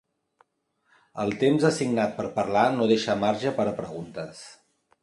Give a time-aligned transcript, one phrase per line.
[1.25, 4.47] El temps assignat per parlar no deixa marge per a preguntes.